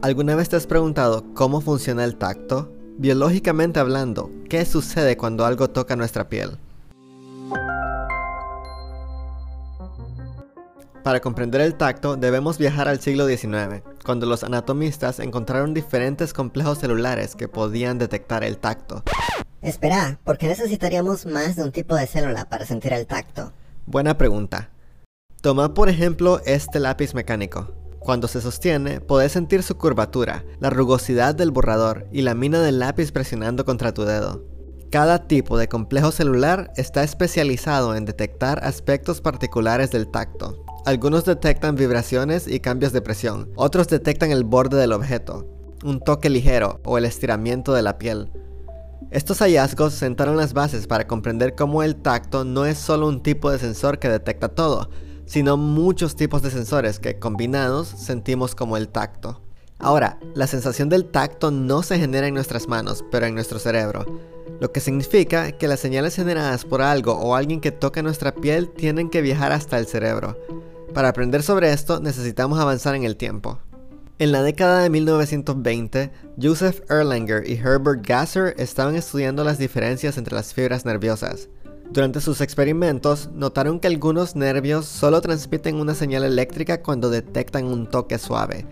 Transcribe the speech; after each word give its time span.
¿Alguna 0.00 0.34
vez 0.34 0.48
te 0.48 0.56
has 0.56 0.66
preguntado 0.66 1.24
cómo 1.34 1.60
funciona 1.60 2.04
el 2.04 2.16
tacto? 2.16 2.72
Biológicamente 2.98 3.80
hablando, 3.80 4.30
¿qué 4.48 4.64
sucede 4.64 5.16
cuando 5.16 5.44
algo 5.44 5.68
toca 5.70 5.96
nuestra 5.96 6.28
piel? 6.28 6.58
Para 11.02 11.20
comprender 11.20 11.60
el 11.60 11.74
tacto 11.74 12.16
debemos 12.16 12.58
viajar 12.58 12.88
al 12.88 13.00
siglo 13.00 13.26
XIX, 13.26 13.82
cuando 14.04 14.26
los 14.26 14.44
anatomistas 14.44 15.18
encontraron 15.18 15.74
diferentes 15.74 16.32
complejos 16.32 16.78
celulares 16.78 17.34
que 17.34 17.48
podían 17.48 17.98
detectar 17.98 18.44
el 18.44 18.58
tacto. 18.58 19.02
Espera, 19.60 20.18
¿por 20.24 20.38
qué 20.38 20.48
necesitaríamos 20.48 21.26
más 21.26 21.56
de 21.56 21.64
un 21.64 21.72
tipo 21.72 21.94
de 21.94 22.06
célula 22.06 22.48
para 22.48 22.66
sentir 22.66 22.92
el 22.92 23.06
tacto? 23.06 23.52
Buena 23.86 24.16
pregunta. 24.16 24.70
Toma 25.40 25.74
por 25.74 25.88
ejemplo 25.88 26.40
este 26.46 26.78
lápiz 26.78 27.14
mecánico. 27.14 27.81
Cuando 28.04 28.26
se 28.26 28.40
sostiene, 28.40 29.00
podés 29.00 29.30
sentir 29.30 29.62
su 29.62 29.76
curvatura, 29.76 30.44
la 30.58 30.70
rugosidad 30.70 31.36
del 31.36 31.52
borrador 31.52 32.08
y 32.10 32.22
la 32.22 32.34
mina 32.34 32.60
del 32.60 32.80
lápiz 32.80 33.12
presionando 33.12 33.64
contra 33.64 33.94
tu 33.94 34.02
dedo. 34.02 34.44
Cada 34.90 35.28
tipo 35.28 35.56
de 35.56 35.68
complejo 35.68 36.10
celular 36.10 36.72
está 36.76 37.04
especializado 37.04 37.94
en 37.94 38.04
detectar 38.04 38.62
aspectos 38.64 39.20
particulares 39.20 39.92
del 39.92 40.10
tacto. 40.10 40.64
Algunos 40.84 41.24
detectan 41.24 41.76
vibraciones 41.76 42.48
y 42.48 42.58
cambios 42.58 42.92
de 42.92 43.02
presión, 43.02 43.50
otros 43.54 43.86
detectan 43.86 44.32
el 44.32 44.42
borde 44.42 44.78
del 44.78 44.92
objeto, 44.92 45.46
un 45.84 46.00
toque 46.00 46.28
ligero 46.28 46.80
o 46.84 46.98
el 46.98 47.04
estiramiento 47.04 47.72
de 47.72 47.82
la 47.82 47.98
piel. 47.98 48.32
Estos 49.12 49.38
hallazgos 49.38 49.94
sentaron 49.94 50.36
las 50.36 50.54
bases 50.54 50.88
para 50.88 51.06
comprender 51.06 51.54
cómo 51.54 51.84
el 51.84 51.96
tacto 51.96 52.44
no 52.44 52.66
es 52.66 52.78
solo 52.78 53.06
un 53.06 53.22
tipo 53.22 53.50
de 53.50 53.60
sensor 53.60 53.98
que 54.00 54.08
detecta 54.08 54.48
todo, 54.48 54.90
sino 55.26 55.56
muchos 55.56 56.16
tipos 56.16 56.42
de 56.42 56.50
sensores 56.50 56.98
que 56.98 57.18
combinados 57.18 57.88
sentimos 57.88 58.54
como 58.54 58.76
el 58.76 58.88
tacto. 58.88 59.40
Ahora, 59.78 60.20
la 60.34 60.46
sensación 60.46 60.88
del 60.88 61.06
tacto 61.06 61.50
no 61.50 61.82
se 61.82 61.98
genera 61.98 62.28
en 62.28 62.34
nuestras 62.34 62.68
manos, 62.68 63.04
pero 63.10 63.26
en 63.26 63.34
nuestro 63.34 63.58
cerebro, 63.58 64.06
lo 64.60 64.70
que 64.70 64.78
significa 64.78 65.50
que 65.52 65.66
las 65.66 65.80
señales 65.80 66.14
generadas 66.14 66.64
por 66.64 66.82
algo 66.82 67.14
o 67.14 67.34
alguien 67.34 67.60
que 67.60 67.72
toca 67.72 68.00
nuestra 68.00 68.32
piel 68.32 68.68
tienen 68.70 69.10
que 69.10 69.22
viajar 69.22 69.50
hasta 69.50 69.78
el 69.78 69.86
cerebro. 69.86 70.38
Para 70.94 71.08
aprender 71.08 71.42
sobre 71.42 71.72
esto 71.72 71.98
necesitamos 71.98 72.60
avanzar 72.60 72.94
en 72.94 73.02
el 73.02 73.16
tiempo. 73.16 73.58
En 74.18 74.30
la 74.30 74.42
década 74.42 74.82
de 74.82 74.90
1920, 74.90 76.12
Joseph 76.40 76.88
Erlanger 76.88 77.48
y 77.48 77.54
Herbert 77.54 78.06
Gasser 78.06 78.54
estaban 78.56 78.94
estudiando 78.94 79.42
las 79.42 79.58
diferencias 79.58 80.16
entre 80.16 80.36
las 80.36 80.54
fibras 80.54 80.84
nerviosas. 80.84 81.48
Durante 81.92 82.22
sus 82.22 82.40
experimentos, 82.40 83.28
notaron 83.34 83.78
que 83.78 83.86
algunos 83.86 84.34
nervios 84.34 84.86
solo 84.86 85.20
transmiten 85.20 85.76
una 85.76 85.92
señal 85.92 86.24
eléctrica 86.24 86.80
cuando 86.80 87.10
detectan 87.10 87.66
un 87.66 87.86
toque 87.86 88.16
suave, 88.16 88.64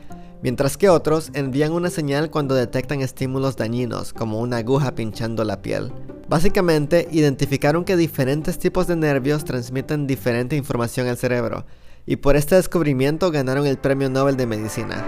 mientras 0.42 0.78
que 0.78 0.88
otros 0.88 1.30
envían 1.34 1.72
una 1.72 1.90
señal 1.90 2.30
cuando 2.30 2.54
detectan 2.54 3.02
estímulos 3.02 3.58
dañinos, 3.58 4.14
como 4.14 4.40
una 4.40 4.56
aguja 4.56 4.94
pinchando 4.94 5.44
la 5.44 5.60
piel. 5.60 5.92
Básicamente, 6.30 7.08
identificaron 7.10 7.84
que 7.84 7.98
diferentes 7.98 8.58
tipos 8.58 8.86
de 8.86 8.96
nervios 8.96 9.44
transmiten 9.44 10.06
diferente 10.06 10.56
información 10.56 11.06
al 11.06 11.18
cerebro, 11.18 11.66
y 12.06 12.16
por 12.16 12.36
este 12.36 12.54
descubrimiento 12.54 13.30
ganaron 13.30 13.66
el 13.66 13.76
Premio 13.76 14.08
Nobel 14.08 14.38
de 14.38 14.46
Medicina. 14.46 15.06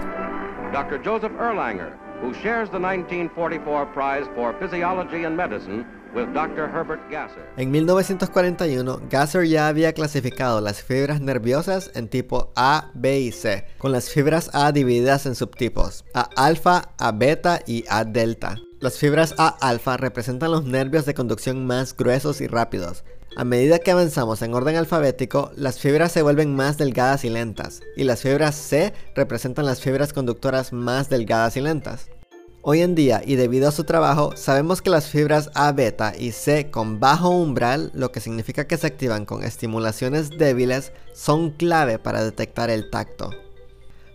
Dr. 0.71 1.01
Joseph 1.03 1.31
Erlanger, 1.39 1.93
who 2.21 2.31
shares 2.43 2.69
the 2.69 2.77
1944 2.77 3.87
prize 3.91 4.27
for 4.35 4.53
physiology 4.59 5.25
and 5.25 5.35
medicine 5.35 5.83
en 7.57 7.71
1941, 7.71 9.01
Gasser 9.09 9.47
ya 9.47 9.67
había 9.67 9.93
clasificado 9.93 10.61
las 10.61 10.83
fibras 10.83 11.21
nerviosas 11.21 11.89
en 11.95 12.07
tipo 12.07 12.51
A, 12.55 12.91
B 12.93 13.19
y 13.19 13.31
C, 13.31 13.65
con 13.79 13.91
las 13.91 14.09
fibras 14.09 14.51
A 14.53 14.71
divididas 14.71 15.25
en 15.25 15.33
subtipos, 15.33 16.05
A 16.13 16.29
alfa, 16.35 16.89
A 16.99 17.11
beta 17.11 17.61
y 17.65 17.85
A 17.89 18.03
delta. 18.03 18.59
Las 18.79 18.97
fibras 18.97 19.33
A 19.37 19.47
alfa 19.47 19.97
representan 19.97 20.51
los 20.51 20.65
nervios 20.65 21.05
de 21.05 21.15
conducción 21.15 21.65
más 21.65 21.95
gruesos 21.97 22.41
y 22.41 22.47
rápidos. 22.47 23.03
A 23.35 23.43
medida 23.43 23.79
que 23.79 23.89
avanzamos 23.89 24.43
en 24.43 24.53
orden 24.53 24.75
alfabético, 24.75 25.51
las 25.55 25.79
fibras 25.79 26.11
se 26.11 26.21
vuelven 26.21 26.55
más 26.55 26.77
delgadas 26.77 27.25
y 27.25 27.31
lentas, 27.31 27.81
y 27.97 28.03
las 28.03 28.21
fibras 28.21 28.55
C 28.55 28.93
representan 29.15 29.65
las 29.65 29.81
fibras 29.81 30.13
conductoras 30.13 30.73
más 30.73 31.09
delgadas 31.09 31.57
y 31.57 31.61
lentas. 31.61 32.09
Hoy 32.65 32.79
en 32.79 32.95
día, 32.95 33.21
y 33.25 33.35
debido 33.35 33.67
a 33.67 33.73
su 33.73 33.83
trabajo, 33.83 34.37
sabemos 34.37 34.81
que 34.81 34.89
las 34.89 35.09
fibras 35.09 35.51
A 35.53 35.73
beta 35.73 36.13
y 36.17 36.31
C 36.31 36.71
con 36.71 36.97
bajo 37.01 37.27
umbral, 37.27 37.91
lo 37.93 38.13
que 38.13 38.21
significa 38.21 38.67
que 38.67 38.77
se 38.77 38.87
activan 38.87 39.25
con 39.25 39.43
estimulaciones 39.43 40.29
débiles, 40.29 40.93
son 41.13 41.51
clave 41.51 41.99
para 41.99 42.23
detectar 42.23 42.69
el 42.69 42.89
tacto. 42.89 43.31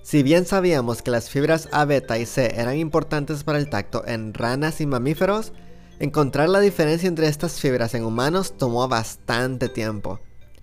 Si 0.00 0.22
bien 0.22 0.46
sabíamos 0.46 1.02
que 1.02 1.10
las 1.10 1.28
fibras 1.28 1.68
A 1.72 1.84
beta 1.84 2.16
y 2.16 2.24
C 2.24 2.54
eran 2.58 2.78
importantes 2.78 3.44
para 3.44 3.58
el 3.58 3.68
tacto 3.68 4.02
en 4.06 4.32
ranas 4.32 4.80
y 4.80 4.86
mamíferos, 4.86 5.52
encontrar 5.98 6.48
la 6.48 6.60
diferencia 6.60 7.06
entre 7.06 7.28
estas 7.28 7.60
fibras 7.60 7.92
en 7.92 8.02
humanos 8.02 8.56
tomó 8.56 8.88
bastante 8.88 9.68
tiempo. 9.68 10.20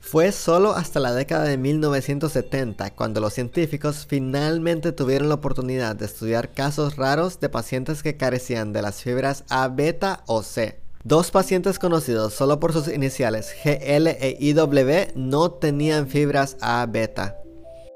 Fue 0.07 0.31
solo 0.31 0.73
hasta 0.73 0.99
la 0.99 1.15
década 1.15 1.45
de 1.45 1.57
1970 1.57 2.91
cuando 2.91 3.19
los 3.19 3.33
científicos 3.33 4.05
finalmente 4.07 4.91
tuvieron 4.91 5.29
la 5.29 5.35
oportunidad 5.35 5.95
de 5.95 6.05
estudiar 6.05 6.53
casos 6.53 6.95
raros 6.95 7.39
de 7.39 7.49
pacientes 7.49 8.03
que 8.03 8.15
carecían 8.15 8.71
de 8.71 8.83
las 8.83 9.01
fibras 9.01 9.45
A 9.49 9.67
beta 9.67 10.21
o 10.27 10.43
C. 10.43 10.79
Dos 11.03 11.31
pacientes 11.31 11.79
conocidos 11.79 12.35
solo 12.35 12.59
por 12.59 12.71
sus 12.71 12.87
iniciales 12.87 13.51
GL 13.63 14.07
e 14.07 14.37
IW 14.39 15.11
no 15.15 15.49
tenían 15.49 16.07
fibras 16.07 16.55
A 16.61 16.85
beta 16.85 17.39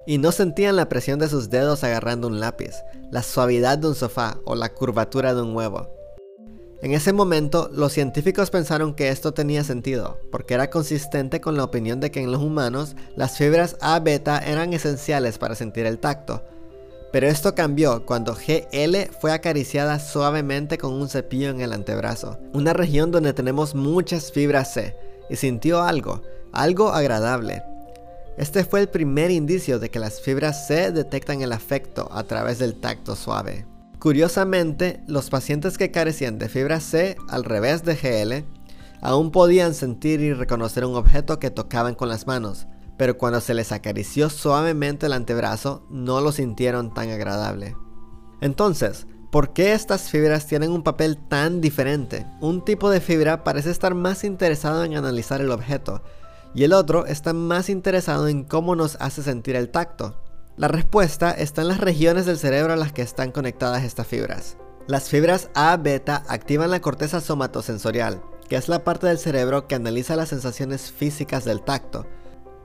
y 0.07 0.17
no 0.17 0.31
sentían 0.31 0.77
la 0.77 0.89
presión 0.89 1.19
de 1.19 1.29
sus 1.29 1.51
dedos 1.51 1.83
agarrando 1.83 2.27
un 2.27 2.39
lápiz, 2.39 2.73
la 3.11 3.21
suavidad 3.21 3.77
de 3.77 3.89
un 3.89 3.95
sofá 3.95 4.39
o 4.45 4.55
la 4.55 4.69
curvatura 4.69 5.35
de 5.35 5.43
un 5.43 5.55
huevo. 5.55 5.98
En 6.81 6.93
ese 6.93 7.11
momento, 7.11 7.69
los 7.73 7.91
científicos 7.91 8.51
pensaron 8.51 8.93
que 8.93 9.09
esto 9.09 9.33
tenía 9.33 9.65
sentido, 9.65 10.17
porque 10.31 10.53
era 10.53 10.69
consistente 10.69 11.41
con 11.41 11.57
la 11.57 11.65
opinión 11.65 11.99
de 11.99 12.09
que 12.09 12.21
en 12.21 12.31
los 12.31 12.41
humanos 12.41 12.95
las 13.17 13.37
fibras 13.37 13.75
A 13.81 13.99
beta 13.99 14.39
eran 14.39 14.73
esenciales 14.73 15.37
para 15.37 15.55
sentir 15.55 15.85
el 15.85 15.99
tacto. 15.99 16.41
Pero 17.11 17.27
esto 17.27 17.53
cambió 17.53 18.05
cuando 18.05 18.33
GL 18.33 19.11
fue 19.19 19.33
acariciada 19.33 19.99
suavemente 19.99 20.77
con 20.77 20.93
un 20.93 21.09
cepillo 21.09 21.49
en 21.49 21.59
el 21.59 21.73
antebrazo, 21.73 22.39
una 22.53 22.71
región 22.71 23.11
donde 23.11 23.33
tenemos 23.33 23.75
muchas 23.75 24.31
fibras 24.31 24.73
C, 24.73 24.95
y 25.29 25.35
sintió 25.35 25.81
algo, 25.81 26.21
algo 26.53 26.93
agradable. 26.93 27.61
Este 28.37 28.63
fue 28.63 28.79
el 28.79 28.87
primer 28.87 29.31
indicio 29.31 29.79
de 29.79 29.89
que 29.89 29.99
las 29.99 30.21
fibras 30.21 30.67
C 30.67 30.93
detectan 30.93 31.41
el 31.41 31.51
afecto 31.51 32.07
a 32.09 32.23
través 32.23 32.57
del 32.57 32.79
tacto 32.79 33.17
suave. 33.17 33.65
Curiosamente, 33.99 35.03
los 35.07 35.29
pacientes 35.29 35.77
que 35.77 35.91
carecían 35.91 36.39
de 36.39 36.47
fibra 36.47 36.79
C, 36.79 37.17
al 37.27 37.43
revés 37.43 37.83
de 37.83 37.95
GL, 37.95 38.45
aún 39.01 39.31
podían 39.31 39.73
sentir 39.73 40.21
y 40.21 40.31
reconocer 40.31 40.85
un 40.85 40.95
objeto 40.95 41.37
que 41.37 41.51
tocaban 41.51 41.95
con 41.95 42.07
las 42.07 42.25
manos, 42.25 42.67
pero 42.97 43.17
cuando 43.17 43.41
se 43.41 43.53
les 43.53 43.73
acarició 43.73 44.29
suavemente 44.29 45.07
el 45.07 45.13
antebrazo, 45.13 45.85
no 45.89 46.21
lo 46.21 46.31
sintieron 46.31 46.93
tan 46.93 47.09
agradable. 47.09 47.75
Entonces, 48.39 49.05
¿por 49.31 49.51
qué 49.51 49.73
estas 49.73 50.09
fibras 50.09 50.47
tienen 50.47 50.71
un 50.71 50.83
papel 50.83 51.17
tan 51.17 51.59
diferente? 51.59 52.25
Un 52.39 52.63
tipo 52.63 52.89
de 52.89 53.01
fibra 53.01 53.43
parece 53.43 53.69
estar 53.69 53.95
más 53.95 54.23
interesado 54.23 54.85
en 54.85 54.95
analizar 54.95 55.41
el 55.41 55.51
objeto, 55.51 56.01
y 56.55 56.63
el 56.63 56.71
otro 56.71 57.05
está 57.05 57.33
más 57.33 57.69
interesado 57.69 58.29
en 58.29 58.45
cómo 58.45 58.77
nos 58.77 58.95
hace 59.01 59.23
sentir 59.23 59.57
el 59.57 59.69
tacto. 59.69 60.21
La 60.59 60.67
respuesta 60.67 61.31
está 61.31 61.61
en 61.61 61.69
las 61.69 61.79
regiones 61.79 62.25
del 62.25 62.37
cerebro 62.37 62.73
a 62.73 62.75
las 62.75 62.91
que 62.91 63.01
están 63.01 63.31
conectadas 63.31 63.85
estas 63.85 64.05
fibras. 64.05 64.57
Las 64.87 65.07
fibras 65.07 65.49
A 65.53 65.77
beta 65.77 66.25
activan 66.27 66.69
la 66.69 66.81
corteza 66.81 67.21
somatosensorial, 67.21 68.21
que 68.49 68.57
es 68.57 68.67
la 68.67 68.83
parte 68.83 69.07
del 69.07 69.19
cerebro 69.19 69.67
que 69.67 69.75
analiza 69.75 70.17
las 70.17 70.27
sensaciones 70.27 70.91
físicas 70.91 71.45
del 71.45 71.61
tacto. 71.61 72.07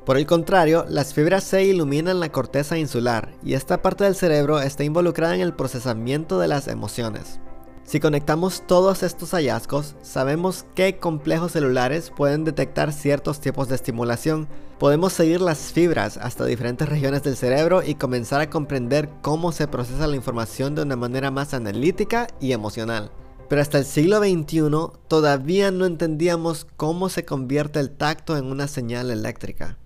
Por 0.05 0.17
el 0.17 0.27
contrario, 0.27 0.85
las 0.89 1.15
fibras 1.15 1.45
C 1.45 1.67
iluminan 1.67 2.19
la 2.19 2.33
corteza 2.33 2.77
insular, 2.77 3.31
y 3.45 3.55
esta 3.55 3.81
parte 3.81 4.03
del 4.03 4.17
cerebro 4.17 4.61
está 4.61 4.83
involucrada 4.83 5.37
en 5.37 5.41
el 5.41 5.55
procesamiento 5.55 6.41
de 6.41 6.49
las 6.49 6.67
emociones. 6.67 7.39
Si 7.85 8.01
conectamos 8.01 8.63
todos 8.67 9.03
estos 9.03 9.33
hallazgos, 9.33 9.95
sabemos 10.03 10.65
qué 10.75 10.97
complejos 10.97 11.53
celulares 11.53 12.11
pueden 12.17 12.45
detectar 12.45 12.93
ciertos 12.93 13.41
tipos 13.41 13.69
de 13.69 13.75
estimulación. 13.75 14.49
Podemos 14.79 15.13
seguir 15.13 15.43
las 15.43 15.73
fibras 15.73 16.17
hasta 16.17 16.47
diferentes 16.47 16.89
regiones 16.89 17.23
del 17.23 17.37
cerebro 17.37 17.83
y 17.83 17.97
comenzar 17.97 18.41
a 18.41 18.49
comprender 18.49 19.11
cómo 19.21 19.53
se 19.53 19.69
procesa 19.69 20.07
la 20.07 20.17
información 20.17 20.75
de 20.75 20.83
una 20.83 20.97
manera 20.97 21.31
más 21.31 21.53
analítica 21.53 22.27
y 22.41 22.53
emocional. 22.53 23.11
Pero 23.51 23.61
hasta 23.61 23.79
el 23.79 23.85
siglo 23.85 24.19
XXI 24.19 24.71
todavía 25.07 25.71
no 25.71 25.85
entendíamos 25.85 26.67
cómo 26.79 27.11
se 27.11 27.27
convierte 27.27 27.81
el 27.81 27.91
tacto 27.91 28.39
en 28.39 28.47
una 28.47 28.67
señal 28.67 29.11
eléctrica. 29.11 29.77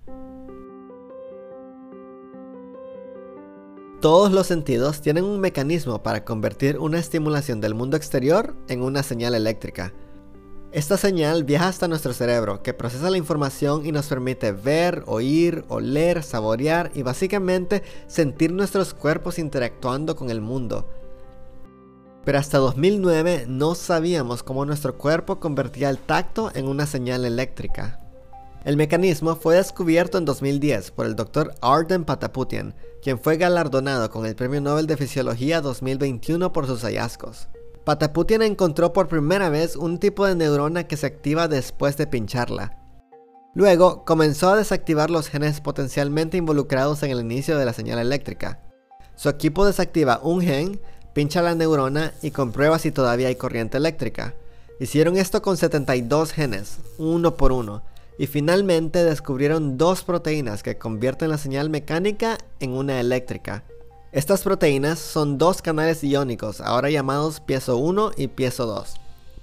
Todos 4.01 4.31
los 4.31 4.47
sentidos 4.47 5.01
tienen 5.01 5.25
un 5.25 5.41
mecanismo 5.41 6.01
para 6.01 6.23
convertir 6.23 6.77
una 6.79 6.99
estimulación 6.99 7.59
del 7.59 7.75
mundo 7.75 7.97
exterior 7.97 8.55
en 8.69 8.81
una 8.81 9.03
señal 9.03 9.35
eléctrica. 9.35 9.91
Esta 10.71 10.95
señal 10.95 11.43
viaja 11.43 11.67
hasta 11.67 11.89
nuestro 11.89 12.13
cerebro, 12.13 12.63
que 12.63 12.73
procesa 12.73 13.09
la 13.09 13.17
información 13.17 13.85
y 13.85 13.91
nos 13.91 14.07
permite 14.07 14.53
ver, 14.53 15.03
oír, 15.05 15.65
oler, 15.67 16.23
saborear 16.23 16.91
y 16.95 17.01
básicamente 17.01 17.83
sentir 18.07 18.53
nuestros 18.53 18.93
cuerpos 18.93 19.37
interactuando 19.37 20.15
con 20.15 20.29
el 20.29 20.39
mundo. 20.39 20.87
Pero 22.23 22.37
hasta 22.37 22.57
2009 22.57 23.47
no 23.49 23.75
sabíamos 23.75 24.43
cómo 24.43 24.63
nuestro 24.63 24.97
cuerpo 24.97 25.41
convertía 25.41 25.89
el 25.89 25.97
tacto 25.97 26.51
en 26.55 26.69
una 26.69 26.85
señal 26.85 27.25
eléctrica. 27.25 27.98
El 28.65 28.75
mecanismo 28.75 29.37
fue 29.37 29.55
descubierto 29.55 30.17
en 30.17 30.25
2010 30.25 30.91
por 30.91 31.05
el 31.05 31.15
Dr. 31.15 31.55
Arden 31.61 32.03
Pataputian, 32.03 32.75
quien 33.01 33.17
fue 33.17 33.37
galardonado 33.37 34.09
con 34.09 34.25
el 34.25 34.35
Premio 34.35 34.59
Nobel 34.59 34.85
de 34.85 34.97
Fisiología 34.97 35.61
2021 35.61 36.51
por 36.51 36.67
sus 36.67 36.81
hallazgos. 36.83 37.47
Pataputian 37.85 38.41
encontró 38.41 38.91
por 38.91 39.07
primera 39.07 39.49
vez 39.49 39.77
un 39.77 39.97
tipo 39.97 40.25
de 40.25 40.35
neurona 40.35 40.87
que 40.87 40.97
se 40.97 41.07
activa 41.07 41.47
después 41.47 41.95
de 41.95 42.07
pincharla. 42.07 42.77
Luego 43.55 44.03
comenzó 44.03 44.49
a 44.49 44.57
desactivar 44.57 45.09
los 45.09 45.29
genes 45.29 45.61
potencialmente 45.61 46.35
involucrados 46.35 47.01
en 47.03 47.11
el 47.11 47.21
inicio 47.21 47.57
de 47.57 47.65
la 47.65 47.73
señal 47.73 47.99
eléctrica. 47.99 48.59
Su 49.15 49.29
equipo 49.29 49.65
desactiva 49.65 50.19
un 50.21 50.41
gen, 50.41 50.81
pincha 51.13 51.41
la 51.41 51.55
neurona 51.55 52.13
y 52.21 52.31
comprueba 52.31 52.77
si 52.77 52.91
todavía 52.91 53.29
hay 53.29 53.35
corriente 53.35 53.77
eléctrica. 53.77 54.35
Hicieron 54.81 55.15
esto 55.15 55.41
con 55.41 55.55
72 55.55 56.33
genes, 56.33 56.77
uno 56.97 57.35
por 57.35 57.53
uno, 57.53 57.83
y 58.19 58.27
finalmente 58.27 59.05
descubrieron 59.05 59.77
dos 59.77 60.03
proteínas 60.03 60.61
que 60.61 60.77
convierten 60.77 61.29
la 61.29 61.37
señal 61.37 61.69
mecánica 61.69 62.37
en 62.59 62.71
una 62.73 62.99
eléctrica. 62.99 63.63
Estas 64.11 64.41
proteínas 64.41 64.99
son 64.99 65.37
dos 65.37 65.61
canales 65.61 66.03
iónicos, 66.03 66.59
ahora 66.59 66.89
llamados 66.89 67.39
piezo 67.39 67.77
1 67.77 68.11
y 68.17 68.27
piezo 68.27 68.65
2. 68.65 68.95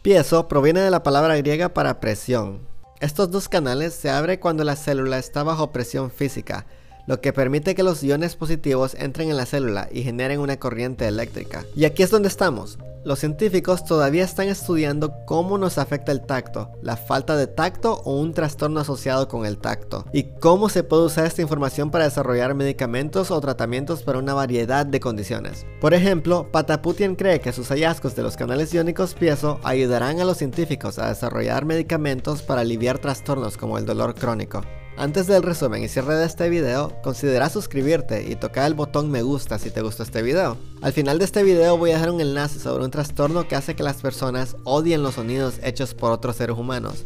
Piezo 0.02 0.46
proviene 0.46 0.80
de 0.80 0.90
la 0.90 1.02
palabra 1.02 1.38
griega 1.38 1.70
para 1.70 2.00
presión. 2.00 2.60
Estos 3.00 3.30
dos 3.30 3.48
canales 3.48 3.94
se 3.94 4.10
abren 4.10 4.38
cuando 4.38 4.62
la 4.62 4.76
célula 4.76 5.16
está 5.16 5.42
bajo 5.42 5.72
presión 5.72 6.10
física, 6.10 6.66
lo 7.06 7.20
que 7.20 7.32
permite 7.32 7.74
que 7.74 7.82
los 7.82 8.02
iones 8.02 8.36
positivos 8.36 8.94
entren 8.94 9.30
en 9.30 9.36
la 9.36 9.46
célula 9.46 9.88
y 9.92 10.02
generen 10.02 10.40
una 10.40 10.58
corriente 10.58 11.06
eléctrica. 11.06 11.64
Y 11.74 11.84
aquí 11.84 12.02
es 12.02 12.10
donde 12.10 12.28
estamos. 12.28 12.78
Los 13.06 13.20
científicos 13.20 13.84
todavía 13.84 14.24
están 14.24 14.48
estudiando 14.48 15.14
cómo 15.26 15.58
nos 15.58 15.78
afecta 15.78 16.10
el 16.10 16.22
tacto, 16.22 16.72
la 16.82 16.96
falta 16.96 17.36
de 17.36 17.46
tacto 17.46 18.00
o 18.04 18.18
un 18.18 18.34
trastorno 18.34 18.80
asociado 18.80 19.28
con 19.28 19.46
el 19.46 19.58
tacto, 19.58 20.06
y 20.12 20.24
cómo 20.40 20.68
se 20.68 20.82
puede 20.82 21.04
usar 21.04 21.24
esta 21.24 21.40
información 21.40 21.92
para 21.92 22.02
desarrollar 22.02 22.56
medicamentos 22.56 23.30
o 23.30 23.40
tratamientos 23.40 24.02
para 24.02 24.18
una 24.18 24.34
variedad 24.34 24.84
de 24.84 24.98
condiciones. 24.98 25.64
Por 25.80 25.94
ejemplo, 25.94 26.50
Pataputian 26.50 27.14
cree 27.14 27.40
que 27.40 27.52
sus 27.52 27.68
hallazgos 27.68 28.16
de 28.16 28.24
los 28.24 28.36
canales 28.36 28.74
iónicos 28.74 29.14
piezo 29.14 29.60
ayudarán 29.62 30.18
a 30.18 30.24
los 30.24 30.38
científicos 30.38 30.98
a 30.98 31.08
desarrollar 31.08 31.64
medicamentos 31.64 32.42
para 32.42 32.62
aliviar 32.62 32.98
trastornos 32.98 33.56
como 33.56 33.78
el 33.78 33.86
dolor 33.86 34.16
crónico. 34.16 34.62
Antes 34.98 35.26
del 35.26 35.42
resumen 35.42 35.84
y 35.84 35.88
cierre 35.88 36.14
de 36.14 36.24
este 36.24 36.48
video, 36.48 36.90
considera 37.02 37.50
suscribirte 37.50 38.30
y 38.30 38.34
tocar 38.34 38.66
el 38.66 38.72
botón 38.72 39.10
me 39.10 39.20
gusta 39.20 39.58
si 39.58 39.70
te 39.70 39.82
gustó 39.82 40.02
este 40.02 40.22
video. 40.22 40.56
Al 40.80 40.94
final 40.94 41.18
de 41.18 41.26
este 41.26 41.42
video 41.42 41.76
voy 41.76 41.90
a 41.90 41.94
dejar 41.94 42.10
un 42.10 42.22
enlace 42.22 42.58
sobre 42.58 42.82
un 42.82 42.90
trastorno 42.90 43.46
que 43.46 43.56
hace 43.56 43.76
que 43.76 43.82
las 43.82 44.00
personas 44.00 44.56
odien 44.64 45.02
los 45.02 45.16
sonidos 45.16 45.60
hechos 45.62 45.92
por 45.92 46.12
otros 46.12 46.36
seres 46.36 46.56
humanos. 46.56 47.04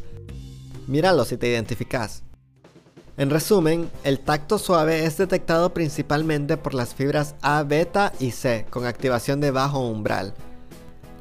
Míralo 0.86 1.24
si 1.24 1.36
te 1.36 1.48
identificas. 1.48 2.22
En 3.16 3.28
resumen, 3.28 3.90
el 4.04 4.20
tacto 4.20 4.58
suave 4.58 5.04
es 5.04 5.16
detectado 5.16 5.74
principalmente 5.74 6.56
por 6.56 6.74
las 6.74 6.94
fibras 6.94 7.34
A, 7.42 7.64
beta 7.64 8.12
y 8.20 8.30
C 8.30 8.66
con 8.70 8.86
activación 8.86 9.40
de 9.40 9.50
bajo 9.50 9.80
umbral. 9.80 10.32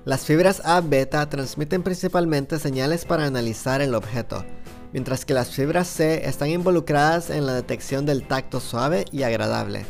Las 0.05 0.21
fibras 0.21 0.61
A, 0.63 0.81
beta 0.81 1.27
transmiten 1.29 1.81
principalmente 1.81 2.59
señales 2.59 3.05
para 3.05 3.25
analizar 3.25 3.81
el 3.81 3.95
objeto, 3.95 4.45
mientras 4.93 5.25
que 5.25 5.33
las 5.33 5.49
fibras 5.49 5.87
C 5.87 6.27
están 6.27 6.49
involucradas 6.49 7.29
en 7.29 7.45
la 7.45 7.53
detección 7.53 8.05
del 8.05 8.27
tacto 8.27 8.59
suave 8.59 9.05
y 9.11 9.23
agradable. 9.23 9.85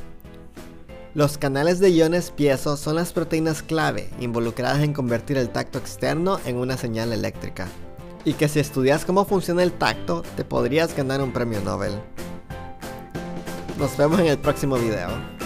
Los 1.16 1.38
canales 1.38 1.80
de 1.80 1.90
iones 1.90 2.31
piezo 2.31 2.78
son 2.78 2.96
las 2.96 3.13
proteínas 3.13 3.63
clave 3.63 4.10
involucradas 4.19 4.84
en 4.84 4.94
convertir 4.94 5.38
el 5.38 5.50
tacto 5.50 5.80
externo 5.80 6.40
en 6.46 6.57
una 6.57 6.78
señal 6.78 7.12
eléctrica. 7.12 7.68
Y 8.25 8.34
que 8.34 8.48
si 8.48 8.60
estudias 8.60 9.06
cómo 9.06 9.25
funciona 9.25 9.63
el 9.63 9.72
tacto, 9.72 10.24
te 10.36 10.46
podrías 10.46 10.96
ganar 10.96 11.22
un 11.22 11.34
premio 11.34 11.62
Nobel. 11.62 11.94
Nos 13.80 13.98
vemos 13.98 14.19
en 14.19 14.28
el 14.28 14.38
próximo 14.38 14.75
video. 14.78 15.39